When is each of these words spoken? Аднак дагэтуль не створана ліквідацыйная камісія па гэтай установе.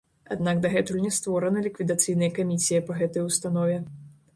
Аднак 0.35 0.61
дагэтуль 0.63 1.03
не 1.03 1.11
створана 1.19 1.63
ліквідацыйная 1.67 2.33
камісія 2.41 2.87
па 2.89 3.01
гэтай 3.05 3.31
установе. 3.33 3.83